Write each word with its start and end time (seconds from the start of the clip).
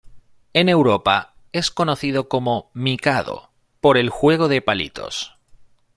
En 0.53 0.67
Europa, 0.67 1.35
es 1.51 1.69
conocido 1.69 2.27
como 2.27 2.71
"Mikado", 2.73 3.51
por 3.81 3.99
el 3.99 4.09
juego 4.09 4.47
de 4.47 4.59
palitos. 4.59 5.37